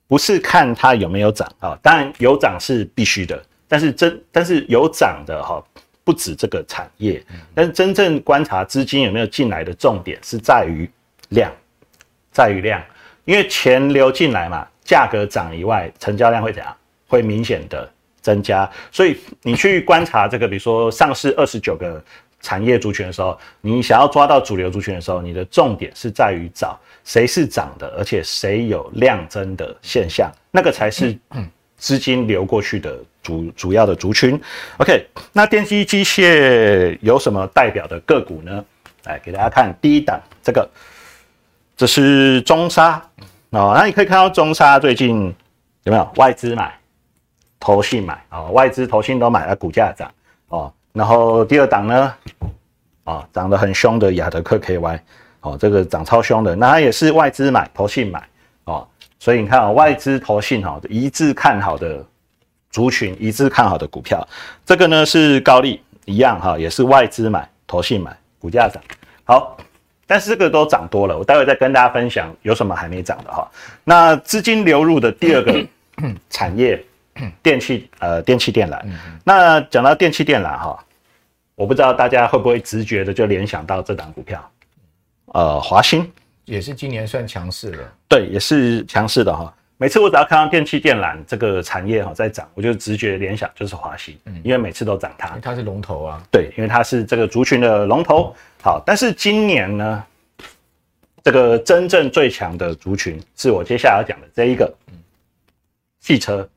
[0.07, 5.63] 不是看它有没有涨啊，当然有涨是必须的，但是真但是有涨的哈，
[6.03, 7.23] 不止这个产业，
[7.55, 10.87] 但是真正观察资金有没有进来的重点是在于
[11.29, 11.51] 量，
[12.31, 12.79] 在于量，
[13.23, 16.77] 因为钱流进来嘛，价格涨以外，成交量会怎样？
[17.15, 17.89] 会明显的
[18.21, 22.03] 增加，所以你去观察这个，比如说上市二十九个
[22.41, 31.17] 产业族群的时候，你想要抓到主流族群的时候，你的重点是在于找谁是涨的，而且谁有量增的现象，那个才是
[31.77, 34.39] 资金流过去的主主要的族群。
[34.77, 38.65] OK，那电机机械有什么代表的个股呢？
[39.05, 40.67] 来给大家看第一档，这个
[41.77, 42.99] 这是中沙
[43.51, 45.33] 哦，那你可以看到中沙最近
[45.83, 46.75] 有没有外资买？
[47.59, 50.11] 投信买啊、外资投信都买了，股价涨
[50.49, 50.71] 哦。
[50.93, 52.13] 然后第二档呢，
[53.03, 54.99] 啊，涨得很凶的亚德克 KY
[55.41, 58.23] 哦，这个涨超凶的，那它也是外资买，投信买
[58.65, 58.87] 哦。
[59.19, 62.05] 所以你看啊、外资投信哈一致看好的
[62.69, 64.25] 族群，一致看好的股票。
[64.65, 68.81] 这个呢是高利一样哈，也是外资买，投信买，股价涨。
[69.23, 69.57] 好，
[70.05, 73.49] 但是这个都涨多了，我待会再跟大家分享有什么还没涨的哈。
[73.83, 75.65] 那资金流入的第二个
[76.29, 76.81] 产业。
[77.41, 78.81] 电器呃，电器电缆。
[79.23, 80.85] 那讲到电器电缆哈，
[81.55, 84.51] 我不知道大家会不会直觉的就联想到这档股票，
[85.27, 86.11] 呃，华兴
[86.45, 87.77] 也是今年算强势的。
[88.07, 89.53] 对，也是强势的哈。
[89.77, 98.33] 每次我只要看到电器电缆这个产业哈在涨，我就直觉联想就是华新，嗯，因为每次都涨它，它是龙头啊，对，因为它是这个族群的龙头。
[98.61, 100.03] 好，但是今年呢，
[101.23, 104.73] 这个真正最强的族群是我接下来要讲的这一个，
[105.99, 106.47] 汽车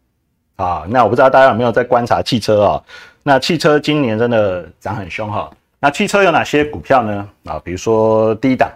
[0.59, 0.85] 啊。
[0.89, 2.85] 那我不知道大家有没有在观察汽车啊？
[3.23, 5.51] 那汽车今年真的涨很凶哈。
[5.81, 7.29] 那汽车有哪些股票呢？
[7.47, 8.71] 啊，比如说第一档，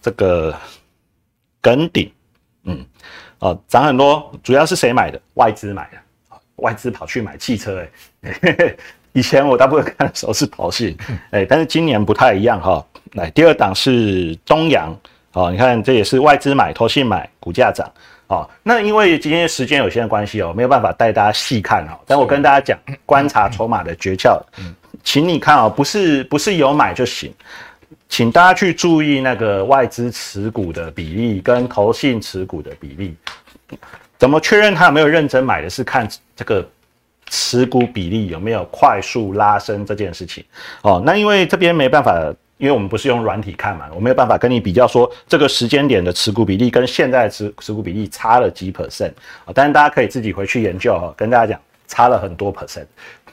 [0.00, 0.52] 这个
[1.60, 2.10] 耿鼎，
[2.64, 2.84] 嗯。
[3.38, 5.20] 哦，涨很多，主要是谁买的？
[5.34, 7.84] 外资买的，外资跑去买汽车、
[8.22, 8.76] 欸，
[9.12, 10.96] 以前我大部分看的时候是投信，
[11.32, 12.82] 哎，但是今年不太一样哈。
[13.12, 14.90] 来，第二档是东阳，
[15.32, 17.86] 哦，你看这也是外资买，投信买，股价涨，
[18.28, 24.40] 哦，那因为今天时间有限的关系哦，没有办法带大家细看哦，但我跟大家讲观察筹码的诀窍，
[25.04, 27.32] 请你看哦，不是不是有买就行。
[28.08, 33.16] 请大家去注意那个外资持股的比例跟投信持股的比例，
[34.16, 35.68] 怎么确认他有没有认真买的？
[35.68, 36.66] 是看这个
[37.28, 40.44] 持股比例有没有快速拉升这件事情
[40.82, 41.02] 哦。
[41.04, 49.12] 那因为这边没办法，因为我们不是用软体看嘛，我没有办法跟你比较说这个时间点的持股比例跟现在的持持股比例差了几 percent
[49.44, 49.52] 啊。
[49.54, 52.86] 但是大家可以自己回去研究哈，跟大家讲差了很多 percent。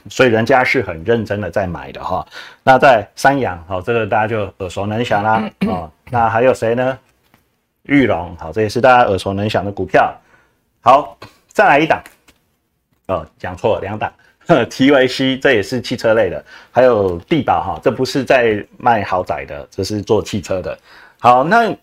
[0.09, 2.27] 所以人家是很认真的在买的哈，
[2.61, 5.89] 那在三阳好，这个大家就耳熟能详啦啊。
[6.11, 6.99] 那还有谁呢？
[7.83, 10.13] 玉龙好，这也是大家耳熟能详的股票。
[10.81, 12.03] 好，再来一档
[13.07, 14.11] 哦，讲错了两档
[14.69, 20.77] TVC 这也是汽车类的，还有地保哈，这不是在卖豪宅的，这是做汽车的。
[21.19, 21.75] 好，那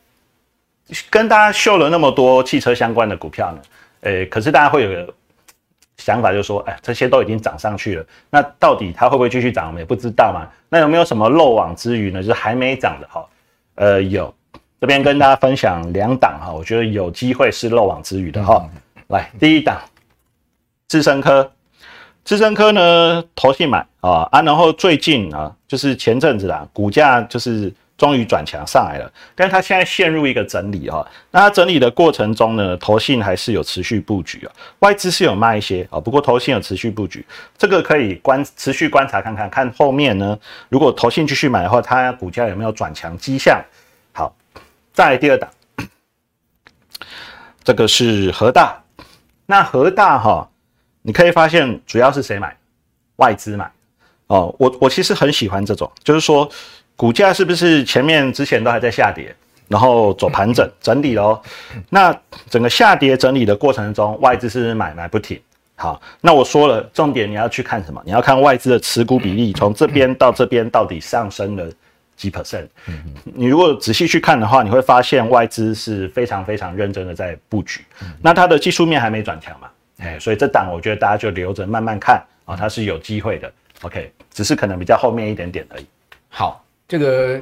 [1.08, 3.62] 跟大家秀了那么多汽车相关的股票呢，
[4.02, 5.14] 诶，可是大家会有个。
[5.96, 9.66] 想法就是说，哎，这些都已经涨上去了，那到底它会不会继续涨？
[9.66, 10.48] 我们也不知道嘛。
[10.70, 12.22] 那有没有什么漏网之鱼呢？
[12.22, 13.28] 就是还没涨的哈，
[13.74, 14.34] 呃，有，
[14.80, 18.66] 这边跟大家分享两档哈，我觉得有机会是漏网之鱼的哈。
[19.08, 19.78] 来，第一档，
[20.88, 21.52] 智深科，
[22.30, 27.74] 智伸科呢，投信买啊啊，然后最近啊，就是前阵子啦，股价就是。
[27.98, 31.06] 终于转强上来了，但是它现在陷入一个整理哈。
[31.30, 37.22] 那它整理的过程中呢，投信还是有持续布局啊，外资是有卖一些啊，不过投信有持续布局，
[37.58, 40.38] 这个可以观持续观察看看，看后面呢，
[40.70, 43.62] 如果投信继续买的话，它股价有没有转强迹象？
[44.14, 44.34] 好，
[44.94, 45.50] 再来第二档，
[47.62, 48.82] 这个是和大，
[49.44, 50.48] 那和大哈，
[51.02, 52.56] 你可以发现主要是谁买？
[53.16, 53.70] 外资买
[54.26, 54.54] 哦。
[54.58, 56.50] 我我其实很喜欢这种，就是说。
[56.96, 59.34] 股价是不是前面之前都还在下跌，
[59.68, 61.40] 然后走盘整 整理喽？
[61.88, 62.14] 那
[62.50, 65.40] 整个下跌整理的过程中，外资是买买不停？
[65.76, 68.02] 好，那我说了，重点你要去看什么？
[68.04, 71.72] 你要看外资的持股比例， 从这边到这边到底上升了
[72.18, 72.66] 几 percent？
[73.24, 77.82] 你如果仔细去看的话，你会发现外资是非常非常认真的在布局。
[78.20, 79.70] 那它的技术面还没转强嘛？
[80.00, 83.52] 哎，所以这档我觉得大家就留着慢慢看啊，它是有机会的。
[83.82, 85.86] OK，只是可能比较后面一点点而已。
[86.28, 86.64] 好。
[86.90, 87.40] 这个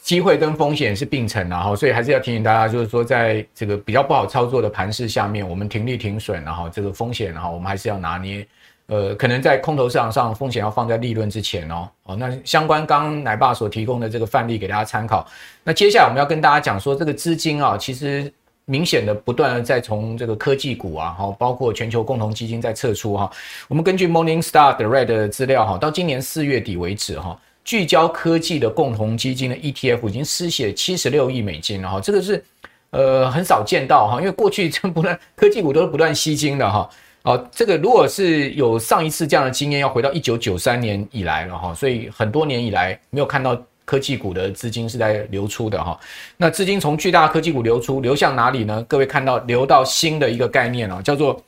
[0.00, 8.44] 机会跟风险是并存的哈，所以还是要提醒大家，就是说，在这个比较不好操作的盘势下面，我们停利停损，然后这个风险，然后我们还是要拿捏。
[8.86, 11.88] 呃，可能在空头市场上，风险要放在利润之前哦。
[12.02, 15.24] 哦，那相关刚奶爸所提供的这个范例给大家参考。
[15.62, 18.32] 那接下来我们要跟大家讲说，这个资金啊，其实
[18.70, 23.28] 明显的不断的在从这个科技股啊，哈，包括全球共同基金在撤出哈。
[23.66, 27.36] 我们根据 Morningstar Direct 的资料哈，到今年四月底为止哈。
[27.62, 32.42] 聚焦科技的共同基金的 ETF 已经失血七十六亿美金了哈，这个是
[32.88, 36.88] 呃很少见到哈，因为过去这不断科技股都是不断吸金的哈，
[37.22, 43.54] 哦，这个如果是有上一次这样的经验，要回到一九九三年以来了哈，所以很多年以来没有看到
[43.90, 45.98] 科技股的资金是在流出的哈。
[46.36, 48.80] 那资金从巨大科技股流出，流向哪里呢？
[48.86, 51.42] 各位看到流到新的一个概念啊，叫做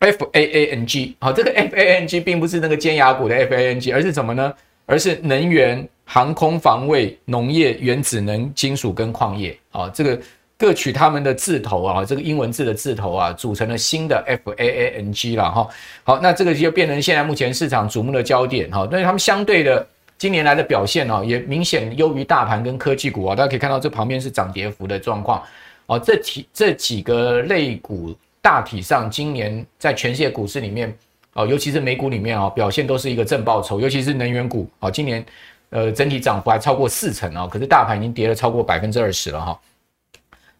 [0.00, 4.52] FAANG，好，这个 F A N G 并不是那个尖牙股的 F A N G，而是什么呢？
[4.84, 10.20] 而是能源、航空防卫、农业、原子能、金属跟矿业啊，这个
[10.58, 15.68] 各取他们的字头啊，这个英文字的字头啊，组成了新的 FAANG 了哈。
[16.04, 18.86] 好，那这个就变成现在目前市场瞩目的焦点哈。
[18.90, 19.86] 但是他们相对的
[20.22, 23.34] 今年来的表现呢，也明显优于大盘跟科技股啊。
[23.34, 25.42] 大家可以看到这旁边是涨跌幅的状况
[25.86, 25.98] 哦。
[25.98, 30.96] 这几这几个类股大体上今年在全世界股市里面。
[31.32, 35.26] 哦，尤其是美股里面啊，表现都是一个正报酬，尤其是能源股啊，今年
[35.70, 39.60] 呃整体涨幅还超过四成啊，可是大盘已经跌了超过百分之二十了哈。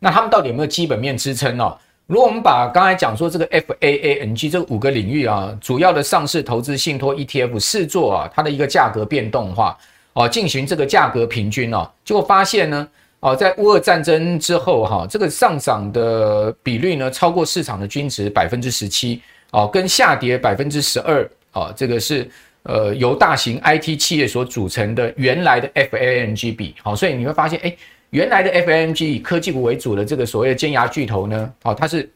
[0.01, 1.73] 那他们到底有没有基本面支撑呢？
[2.13, 9.79] 如果我们把刚才讲说这个 FAANG 这五个领域啊，主要的上市投资信托 ETF 视作啊它的一个价格变动化
[10.13, 12.87] 哦，进行这个价格平均哦，结果发现呢，
[13.21, 19.23] 哦，在乌俄战争之后哈，这个上涨的比率呢超过市场的均值百分之十七
[19.53, 22.31] 哦，跟下跌百分之十二哦，这个是
[22.65, 27.75] 呃由大型 IT 企业所组成的原来的 FANG 比好，所以你会发现哎，
[28.13, 32.09] 原来的 FMG 以科技股为主的这个所谓的尖牙巨头呢，哦，它是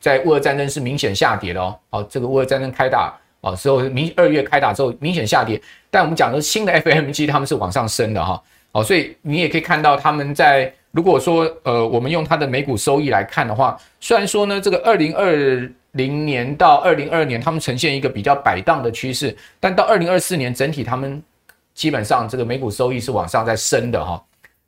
[0.00, 5.60] 在乌俄战争是明显下跌的哦，哦，这个乌俄战争开打哦之后明二月开打之后明显下跌，
[5.90, 8.42] 但我们讲的新的 FMG 他们是往上升的哈。
[8.72, 21.22] 哦，所以你也可以看到他们在如果说呃，我们用它的每股收益来看的话，虽然说呢，这个二零二零年到二零二二年，他们呈现一个比较摆荡的趋势，但到二零二四年整体他们
[21.74, 24.22] 基本上这个每股收益是往上在升的哈。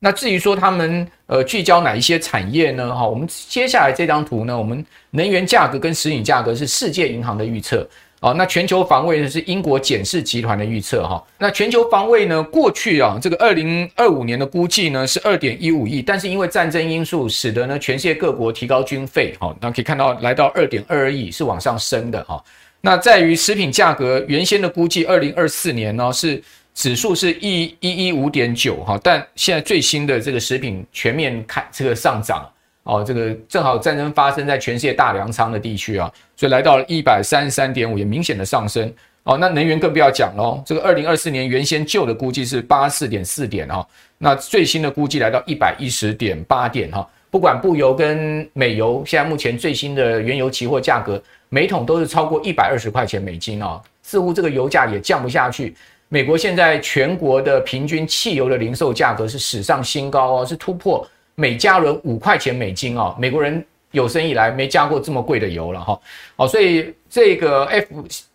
[0.05, 2.95] 那至于说他们呃聚焦哪一些产业呢？
[2.95, 7.89] 哈，我们接下来这张图呢，我们能源价格跟食品价格是世界银行的预测。
[8.21, 11.25] 哦，那全球防卫呢是英国检视集团的预测哈。
[11.39, 22.45] 那全球防卫呢，过去啊，这个二零二五年的估计呢是二点一五亿，但是因为战争因素，使得呢全世界各国提高军费，哈，那可以看到来到二点二二亿是往上升的哈。
[22.83, 26.43] 那在于食品价格，原先的估计二零二四年呢是
[26.75, 32.47] 指数是一一一五点九哈，但现在最新的这个食品全面看这个上涨。
[32.83, 38.93] 哦，这个正好战争发生在全世界大粮仓的地区啊，所以来到了一百三十三点五，也明显的上升。
[39.23, 47.09] 哦，那能源更不要讲喽，这个二零二四年原先旧的估计是八四点四点哈，那最新的估计来到一百一十点八点哈。
[47.31, 55.75] 不管布油跟美油，现在目前最新的原油期货价格每桶都是超过一百二十块钱美金啊，似乎这个油价也降不下去。
[56.15, 61.05] 美国现在全国的平均汽油的零售价格是史上新高哦，是突破。
[61.35, 66.01] 每加仑五块钱美金哦，美国人有生以来没加过这么贵的油了哈。
[66.37, 67.87] 哦，所以这个 F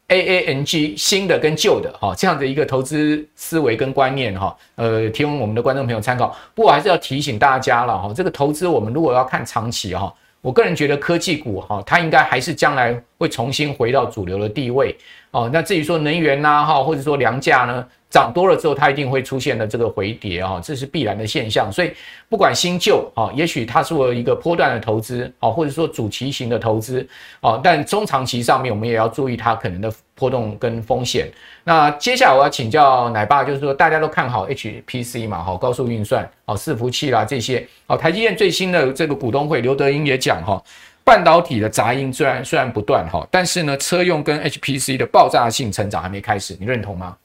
[0.08, 6.38] A A N G 新的跟旧的哈，这样的一个投资思维跟观念哈，呃，提供我们的观众朋友参考。
[6.54, 14.96] 不过还是要提醒大家了哈，这个投资我们如果要看长期哈，我个人觉得科技股哈，它应该还是将来会重新回到主流的地位
[15.32, 15.50] 哦。
[15.52, 17.86] 那至于说能源呐哈，或者说粮价呢？
[18.10, 21.72] 涨多了之后，它一定会出现的这个回跌啊，这是必然的现象。
[21.72, 21.92] 所以
[22.28, 27.08] 不管新旧啊，也许它是一个波段的投资啊，或者说主题型的投资
[27.40, 31.30] 啊，但中长期上面我们也要注意它可能的波动跟风险。
[31.64, 40.60] 那接下来我要请教奶爸，就是说大家都看好 HPC 嘛，哈，高速运算啊，伺服器啦这些啊，台积电最新的这个股东会，刘德英也讲哈，
[41.04, 47.16] 半导体的杂音虽然虽然不断哈，但是呢，车用跟 HPC 的爆炸性成长还没开始，你认同吗？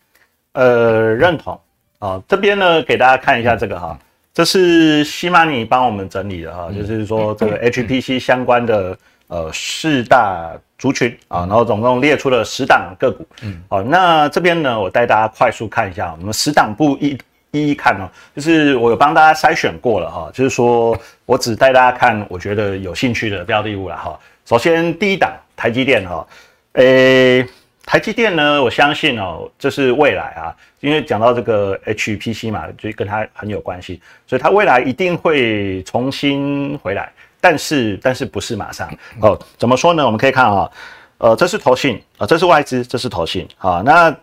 [0.55, 1.61] 呃，认同。
[2.01, 3.99] 啊，这边呢给大家看一下这个哈，
[4.35, 17.17] 这是西马尼帮我们整理的哈，就是说这个 HPC 相关的呃四大族群啊，然后总共列出了十档个股，嗯，好，那这边呢我带大家快速看一下，我们十档不一
[17.53, 18.05] 一一看哦，
[18.37, 24.21] 就是我有帮大家筛选过了哈，就是说我只带大家看我觉得有兴趣的标的物了哈。
[24.45, 26.27] 首先第一档台积电哈，
[26.73, 27.49] 诶。
[27.87, 39.39] 台积电呢，我相信哦，这是未来啊，因为讲到这个 HPC 嘛，就跟它很有关系，所以它未来一定会重新回来，但是但是不是马上哦？
[39.59, 40.05] 怎么说呢？
[40.05, 40.71] 我们可以看啊，
[41.19, 43.83] 呃，这是投信啊，这是外资，这是投信啊。
[43.85, 44.15] 那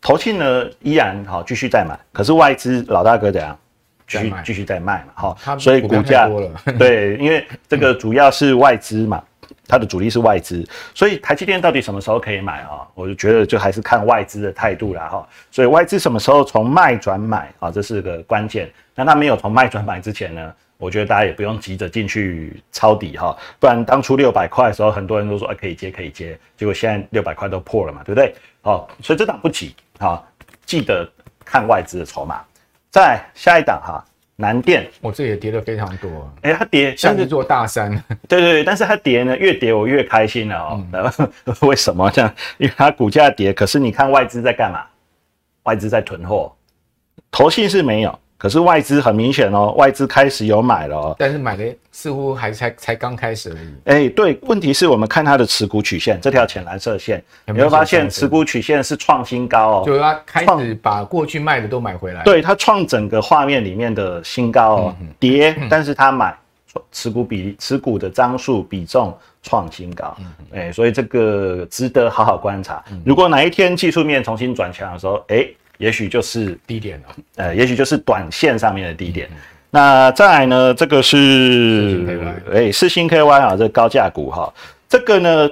[0.00, 3.58] 投信呢，依然好继续在买，可是外资老大哥怎样？
[4.06, 5.12] 继续继续在卖嘛，
[5.44, 6.30] 好，所以股价
[6.78, 9.22] 对，因为这个主要是外资嘛。
[9.68, 12.88] 它的主力是外资，所以台积电到底什么时候可以买啊？
[12.94, 15.28] 我就觉得就还是看外资的态度啦哈。
[15.50, 17.70] 所以外资什么时候从卖转买啊？
[17.70, 18.68] 这是个关键。
[18.94, 28.34] 那它没有从卖转买之前呢，我觉得大家也不用急着进去抄底哈，不然当初六百块的时候，很多人都说哎可以接可以接，结果现在六百块都破了嘛，对不对？
[28.62, 30.20] 好，所以这档不急啊，
[30.64, 31.08] 记得
[31.44, 32.40] 看外资的筹码。
[32.90, 34.04] 再下一档哈。
[34.40, 36.08] 南电，我、哦、这也跌了非常多。
[36.42, 37.90] 哎、欸，它跌像是座大山。
[38.28, 40.86] 对对对，但是它跌呢，越跌我越开心了哦。
[40.92, 41.28] 嗯、
[41.68, 42.32] 为什么这样？
[42.58, 44.84] 因为它股价跌，可是你看外资在干嘛？
[45.64, 46.54] 外资在囤货，
[47.32, 48.16] 投信是没有。
[48.38, 53.68] 可是外资很明显哦，外资开始有买了哦，但是买的似乎还才才刚开始而已。
[53.86, 59.82] 哎、欸，对，问题是我们看它的持股曲线，这条浅蓝色线，有没有发现持股曲线是创新高哦？
[59.84, 62.22] 就是它开始把过去卖的都买回来。
[62.22, 66.32] 对，它创整个画面里面的新高哦，嗯、跌，但是它买
[66.92, 69.12] 持股比持股的张数比重
[69.42, 70.16] 创新高，
[70.52, 72.84] 哎、欸，所以这个值得好好观察。
[73.04, 75.56] 如果哪一天技术面重新转强的时候，哎、欸。
[75.78, 77.06] 也许就是低点了，
[77.36, 79.28] 呃，也许就是短线上面的低点。
[79.30, 79.36] 嗯、
[79.70, 80.74] 那再来呢？
[80.74, 84.52] 这个是哎，是新 KY 啊，这个高价股哈，
[84.88, 85.48] 这个呢，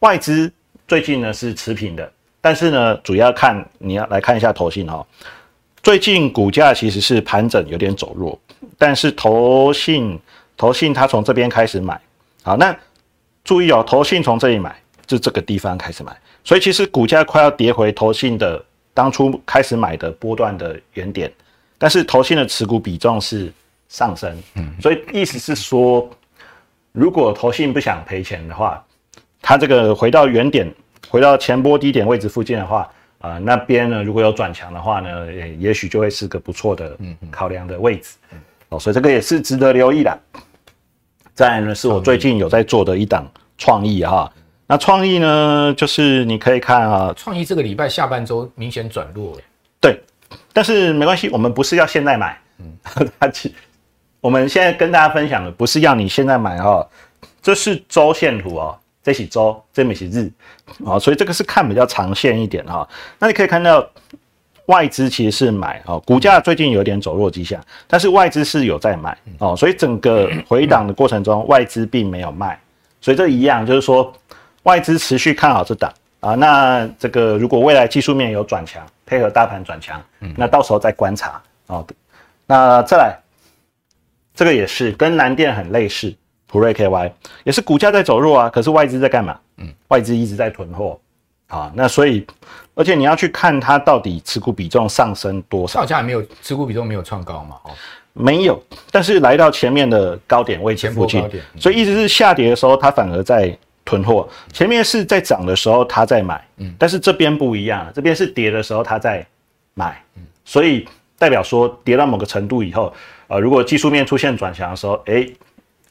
[0.00, 0.50] 外资
[0.88, 5.06] 最近呢是持平的，但是呢，主要看你要来看一下投信哈，
[5.82, 8.38] 最近股价其实是盘整有点走弱，
[8.78, 10.18] 但是投信
[10.56, 12.00] 投信它从这边开始买，
[12.42, 12.74] 好，那
[13.44, 14.74] 注意哦，投信从这里买，
[15.06, 18.62] 就这个地方开始买，所以其实股价快要跌回投信的
[18.94, 21.32] 当初开始买的波段的原点，
[21.78, 23.52] 但是投信的持股比重是
[23.88, 26.08] 上升，嗯，所以意思是说，
[26.92, 28.84] 如果投信不想赔钱的话，
[29.40, 30.72] 它这个回到原点，
[31.08, 32.90] 回到前波低点位置附近的话。
[33.22, 36.96] 啊、呃，那边呢，如果有转强的话呢，也也许就会是个不错的
[37.30, 38.16] 考量的位置，
[38.70, 40.18] 哦，所以这个也是值得留意的。
[41.34, 44.32] 再来呢，是我最近有在做的一档创意哈，
[44.70, 49.36] 那创意呢，就是你可以看啊，创意这个礼拜下半周明显转弱，
[49.80, 50.00] 对，
[50.52, 52.78] 但是没关系，我们不是要现在买，嗯，
[53.18, 53.52] 它其
[54.20, 56.88] 我们现在跟大家分享的不是要你现在买哈，
[57.42, 58.78] 这是周线图哦。
[59.02, 60.30] 这是周，这边是日，
[60.84, 62.86] 啊，所以这个是看比较长线一点哈。
[63.18, 63.84] 那你可以看到
[64.66, 67.58] 外资其实是买哦，股价最近有点走弱迹象，
[67.88, 69.16] 但是外资是有在买。
[69.38, 72.60] 哦，所以整个回档的过程中，外资并没有卖，
[73.00, 74.12] 所以这一样就是说
[74.64, 76.34] 外资持续看好这档啊。
[76.34, 80.02] 那这个如果未来技术面有转强，配合大盘转强，
[80.36, 81.86] 那到时候再观察哦。
[82.46, 83.18] 那再来，
[84.34, 86.14] 这个也是跟南电很类似。
[86.52, 87.12] 普瑞 KY
[87.44, 89.38] 也是股价在走弱啊，可是外资在干嘛？
[89.58, 90.98] 嗯，外资一直在囤货
[91.46, 92.26] 啊，那所以，
[92.74, 97.54] 而且你要去看它到底持股比重上升多少，好像还没有持股比重没有创高嘛？
[97.62, 97.70] 哦，
[98.14, 109.26] 没有，但是来到前面的高点位前附近，嗯、所以一直是下跌的时候它反而在囤货，前面是在涨的时候他在买，嗯，但是这边不一样，这边是跌的时候他在
[109.74, 112.92] 买，嗯，所以代表说跌到某个程度以后，
[113.28, 115.36] 呃，如果技术面出现转强的时候，诶、欸。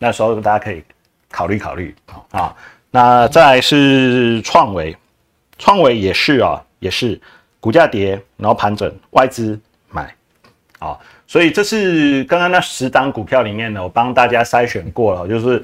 [0.02, 0.82] 那时候大家可以
[1.30, 1.94] 考虑考虑
[2.32, 2.56] 啊。
[2.90, 4.96] 那再来是创维，
[5.58, 7.20] 创维也是啊，也是
[7.60, 9.60] 股价跌，然后盘整，外资
[9.90, 10.16] 买
[10.80, 10.98] 啊。
[11.28, 15.62] 所以这是刚刚那十档股票里面呢，我帮大家筛选过了，就是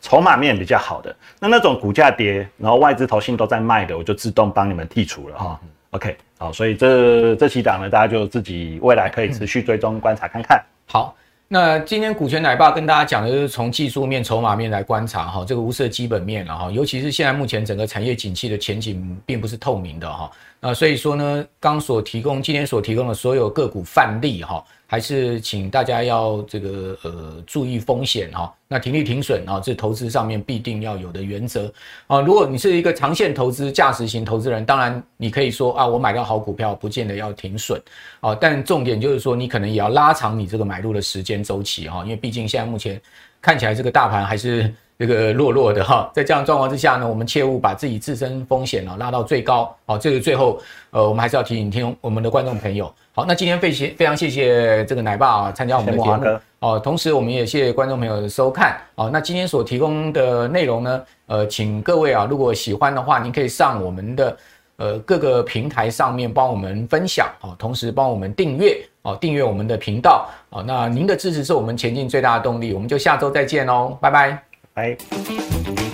[0.00, 1.14] 筹码面比较好的。
[1.38, 5.60] 那那种股价跌，然后外资投信都在卖的，我就自动帮你们剔除了哈。
[5.90, 10.62] OK，好，所以这这几档呢，大家就自己未来可以持续追踪观察看看。
[10.86, 11.14] 好。
[11.52, 20.30] 那今天股权奶爸跟大家讲的就是从技术面、筹码面来观察哈，这个无色基本面了哈，尤其是现在目前整个产业景气的前景并不是透明的哈，
[20.60, 24.64] 啊所以说呢，刚所提供今天所提供的所有个股范例哈。
[24.90, 31.72] 还是请大家要这个呃注意风险哈，那停利停损啊，这投资上面必定要有的原则
[32.08, 32.20] 啊。
[32.20, 37.80] 如果你是一个长线投资价值型投资人，当然你可以说啊，我买到好股票不见得要停损
[38.18, 43.00] 啊，但重点就是说你可能也要拉长你这个买入的时间周期哈，因为毕竟现在目前
[43.40, 44.74] 看起来这个大盘还是。
[45.00, 49.74] 这个弱弱的哈，在这样状况之下呢，我们切勿把自己自身风险啊拉到最高。
[49.86, 52.92] 好，这个最后呃，我们还是要提醒听我们的观众朋友。
[53.14, 58.78] 好，那今天非谢非常谢谢这个奶爸啊参加我们的节目哦，同时我们也谢谢观众朋友的收看。
[58.96, 64.36] 哦，那今天所提供的内容呢，呃，请各位啊，如果喜欢的话，您可以上我们的
[64.76, 70.62] 呃各个平台上面帮我们分享哦，同时帮我们订阅哦，订阅我们的频道哦。
[70.62, 72.74] 那您的支持是我们前进最大的动力。
[72.74, 74.49] 我们就下周再见喽，拜拜。
[74.74, 75.89] Bye.